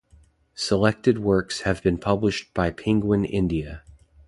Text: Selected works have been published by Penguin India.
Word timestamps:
Selected 0.55 1.19
works 1.19 1.61
have 1.61 1.83
been 1.83 1.99
published 1.99 2.55
by 2.55 2.71
Penguin 2.71 3.23
India. 3.23 3.83